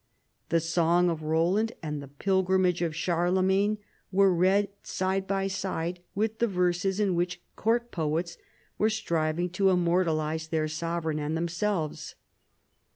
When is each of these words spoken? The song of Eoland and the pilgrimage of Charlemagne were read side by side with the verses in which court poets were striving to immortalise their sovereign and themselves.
The 0.49 0.59
song 0.59 1.11
of 1.11 1.19
Eoland 1.19 1.73
and 1.83 2.01
the 2.01 2.07
pilgrimage 2.07 2.81
of 2.81 2.95
Charlemagne 2.95 3.77
were 4.11 4.33
read 4.33 4.69
side 4.81 5.27
by 5.27 5.45
side 5.45 5.99
with 6.15 6.39
the 6.39 6.47
verses 6.47 6.99
in 6.99 7.13
which 7.13 7.39
court 7.55 7.91
poets 7.91 8.39
were 8.79 8.89
striving 8.89 9.51
to 9.51 9.69
immortalise 9.69 10.47
their 10.47 10.67
sovereign 10.67 11.19
and 11.19 11.37
themselves. 11.37 12.15